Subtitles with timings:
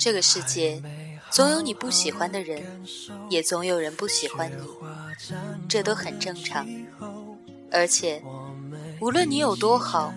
[0.00, 0.82] 这个世界，
[1.30, 2.62] 总有你不喜欢的人，
[3.28, 4.56] 也总有人不喜欢你，
[5.68, 6.66] 这都很正常。
[7.70, 8.22] 而且，
[8.98, 10.14] 无论你有多好，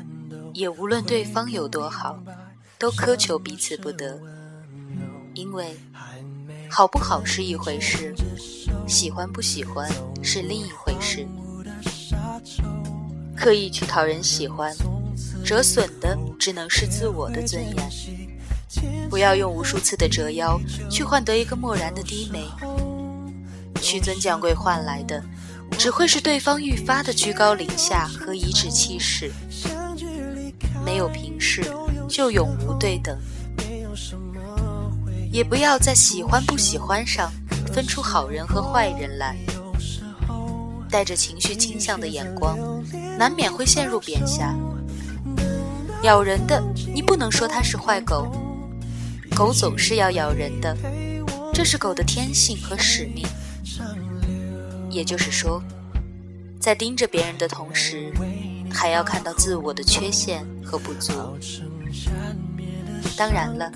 [0.54, 2.18] 也无论对方有多好，
[2.80, 4.18] 都苛求彼此不得。
[5.34, 5.76] 因为，
[6.70, 8.16] 好不好是一回事，
[8.88, 9.92] 喜欢不喜欢
[10.22, 11.28] 是另一回事。
[13.36, 14.74] 刻意去讨人喜欢，
[15.44, 17.76] 折损的只能是自我的尊严。
[19.10, 20.60] 不要用无数次的折腰
[20.90, 22.46] 去换得一个漠然的低眉，
[23.82, 25.24] 屈尊降贵换来的
[25.78, 29.32] 只会是对方愈发的居高临下和颐指气使。
[30.86, 31.64] 没有平视，
[32.08, 33.18] 就永无对等。
[35.32, 37.32] 也不要在喜欢不喜欢上
[37.74, 39.36] 分出好人和坏人来。
[40.90, 42.56] 带着情绪倾向的眼光，
[43.18, 44.56] 难免会陷入贬狭。
[46.04, 46.62] 咬人的，
[46.94, 48.32] 你不能说它是坏狗。
[49.36, 50.78] 狗总是要咬人的，
[51.52, 53.26] 这是狗的天性和使命。
[54.92, 55.62] 也就是说，
[56.60, 58.14] 在盯着别人的同时，
[58.72, 61.14] 还要看到自我的缺陷和不足。
[63.18, 63.72] 当然了，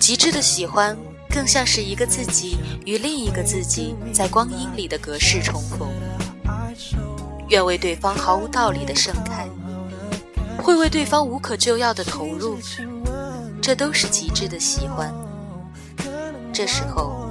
[0.00, 0.96] 极致的喜欢
[1.28, 2.56] 更像是一个自己
[2.86, 5.90] 与另一个自己在光阴里的隔世重逢，
[7.50, 9.46] 愿为对方毫无道理的盛开，
[10.62, 12.58] 会为对方无可救药的投入。
[13.66, 15.10] 这都是极致的喜欢。
[16.52, 17.30] 这时候，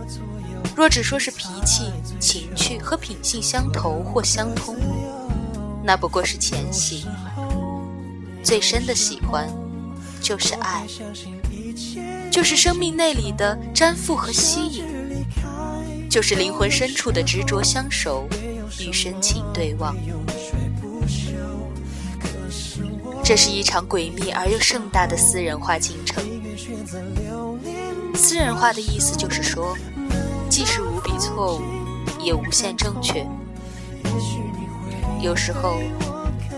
[0.75, 4.75] 若只说是脾气、情趣和品性相投或相通，
[5.83, 7.05] 那不过是前戏。
[8.41, 9.47] 最深的喜欢，
[10.23, 10.87] 就是爱，
[12.31, 14.85] 就是生命内里的粘附和吸引，
[16.09, 18.27] 就是灵魂深处的执着相守
[18.79, 19.95] 与深情对望。
[23.23, 26.23] 这是一场诡秘而又盛大的私人化进程。
[28.13, 29.77] 私人化的意思就是说，
[30.49, 31.61] 既是无比错误，
[32.21, 33.25] 也无限正确。
[35.21, 35.79] 有时候，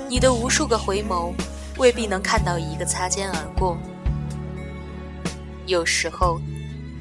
[0.09, 1.34] 你的无数个回眸，
[1.78, 3.78] 未必能看到一个擦肩而过；
[5.67, 6.41] 有时候，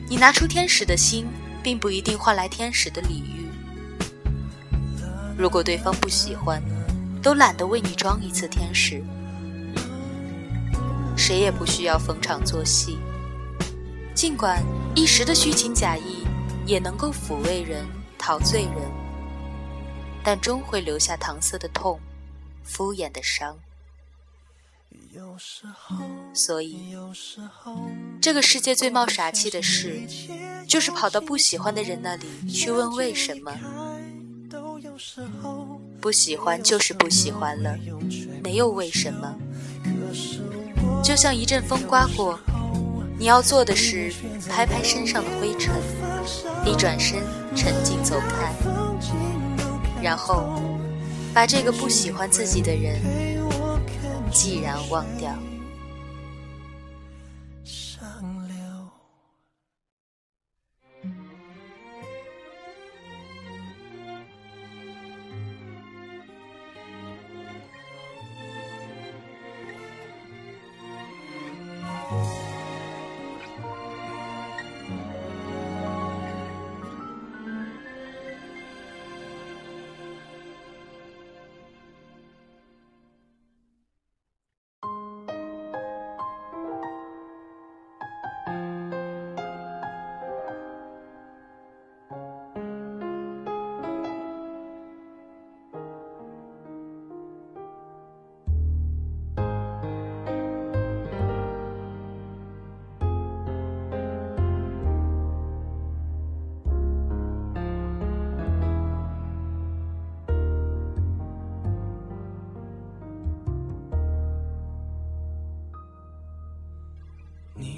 [0.09, 1.27] 你拿出天使的心，
[1.63, 3.49] 并不一定换来天使的礼遇。
[5.37, 6.63] 如果对方不喜欢，
[7.25, 9.03] 都懒得为你装一次天使。
[11.17, 12.99] 谁也不需要逢场作戏，
[14.15, 14.63] 尽管
[14.95, 16.27] 一时的虚情假意
[16.67, 17.87] 也能够抚慰人、
[18.19, 18.91] 陶醉人，
[20.23, 21.99] 但终会留下搪塞的痛、
[22.63, 23.57] 敷衍的伤。
[26.35, 26.95] 所以，
[28.21, 30.03] 这个世界最冒傻气的事，
[30.69, 33.51] 就是跑到不喜欢的人那里去问为什么。
[36.05, 37.79] 不喜欢就是不喜欢了，
[38.43, 39.35] 没有为什么。
[41.03, 42.39] 就像一阵风刮过，
[43.19, 44.13] 你要做的是
[44.47, 45.73] 拍拍身上的灰尘，
[46.67, 47.23] 一转身
[47.57, 48.53] 沉静走开，
[50.03, 50.61] 然后
[51.33, 53.01] 把这个不喜欢自己的人
[54.31, 55.33] 既然忘掉。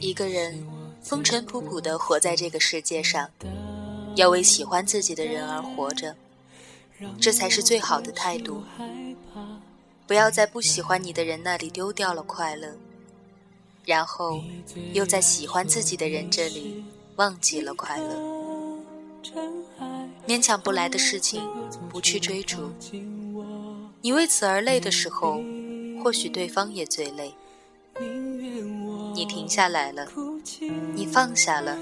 [0.01, 0.67] 一个人
[1.03, 3.31] 风尘仆仆地活在这个世界上，
[4.15, 6.15] 要为喜欢自己的人而活着，
[7.21, 8.63] 这才是最好的态度。
[10.07, 12.77] 不要在不喜欢你的人那里丢掉了快乐，
[13.85, 14.41] 然后
[14.93, 16.85] 又在喜欢自己的人这里
[17.17, 18.37] 忘记了快乐。
[20.27, 21.43] 勉强不来的事情，
[21.89, 22.71] 不去追逐。
[24.01, 25.41] 你为此而累的时候，
[26.03, 27.35] 或许对方也最累。
[29.17, 30.07] 你停下来了，
[30.95, 31.75] 你放下了，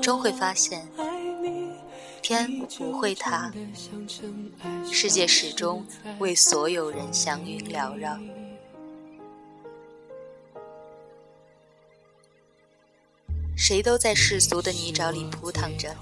[0.00, 0.86] 终会发现，
[2.22, 3.52] 天不会塌，
[4.92, 5.84] 世界始终
[6.20, 8.16] 为所有人祥云缭绕。
[13.56, 15.96] 谁都在世俗的泥沼里扑腾着，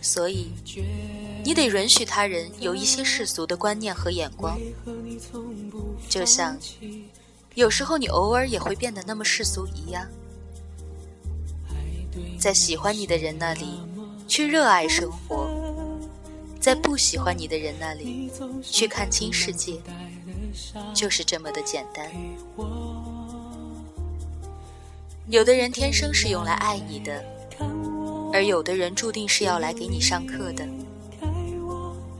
[0.00, 0.52] 所以
[1.44, 4.56] 你得允许他人有一些世俗的观念和眼光。
[6.08, 6.56] 就像
[7.56, 10.06] 有时候你偶尔也会变得那么世俗一样，
[12.38, 13.80] 在喜欢你的人那里
[14.28, 15.48] 去热爱生活，
[16.60, 18.30] 在不喜欢你的人那里
[18.62, 19.80] 去看清世界，
[20.92, 22.06] 就是这么的简单。
[25.28, 27.24] 有的人天生是用来爱你的，
[28.34, 30.68] 而有的人注定是要来给你上课的。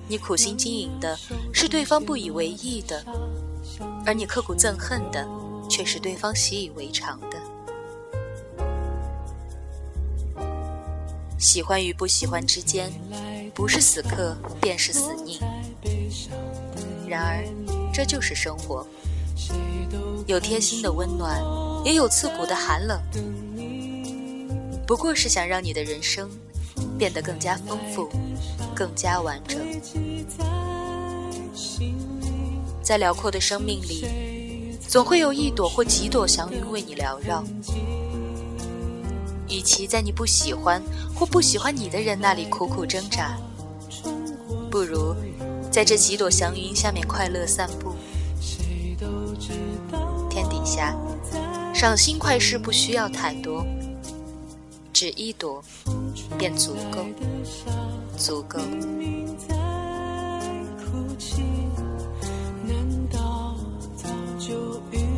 [0.09, 1.15] 你苦心经营的
[1.53, 3.05] 是对方不以为意的，
[4.05, 5.27] 而你刻苦憎恨的
[5.69, 7.37] 却是对方习以为常的。
[11.39, 12.91] 喜欢与不喜欢之间，
[13.55, 15.41] 不是死磕便是死拧。
[17.07, 17.45] 然而，
[17.93, 18.87] 这就是生活，
[20.27, 21.41] 有贴心的温暖。
[21.85, 23.01] 也有刺骨的寒冷，
[24.89, 26.29] 不过是想让你的人生
[26.99, 28.09] 变得更加丰富、
[28.75, 29.61] 更加完整。
[32.87, 34.05] 在辽阔的生命里，
[34.87, 37.43] 总会有一朵或几朵祥云为你缭绕。
[39.49, 40.81] 与其在你不喜欢
[41.13, 43.37] 或不喜欢你的人那里苦苦挣扎，
[44.71, 45.17] 不如
[45.69, 47.93] 在这几朵祥云下面快乐散步。
[50.31, 50.97] 天底下。
[51.75, 53.67] 赏心快事不需要太多，
[54.95, 55.63] 只一朵
[56.39, 57.05] 便足够，
[58.17, 58.59] 足够。
[64.47, 65.16] 就一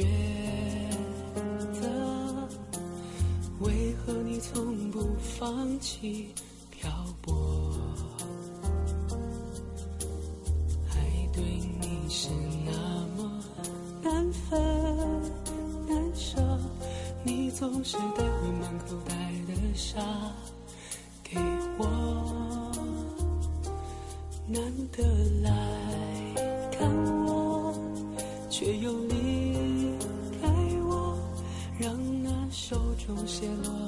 [0.00, 0.06] 觉
[1.82, 2.48] 得，
[3.60, 6.32] 为何你从不放弃
[6.70, 7.82] 漂泊？
[10.90, 10.94] 爱
[11.34, 12.30] 对你是
[12.64, 12.72] 那
[13.14, 13.44] 么
[14.02, 14.58] 难分
[15.86, 16.40] 难舍，
[17.22, 19.14] 你总是带回满口袋
[19.46, 20.00] 的沙
[21.22, 21.36] 给
[21.76, 22.72] 我，
[24.48, 24.62] 难
[24.92, 25.04] 得
[25.42, 25.50] 来
[26.72, 26.90] 看
[27.26, 27.74] 我，
[28.48, 28.92] 却又
[33.40, 33.79] cielo.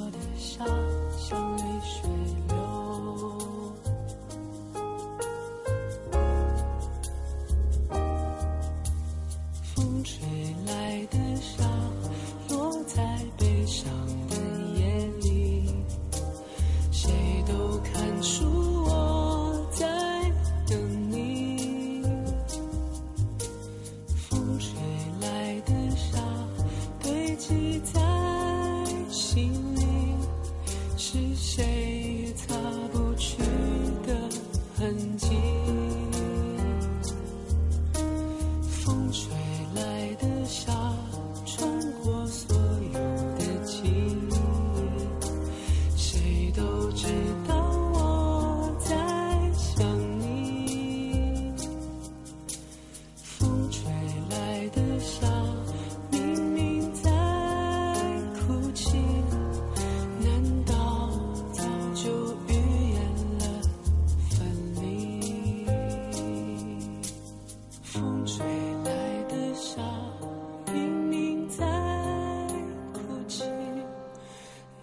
[38.84, 39.51] 风吹。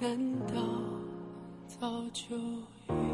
[0.01, 0.55] 难道
[1.67, 3.08] 早就已？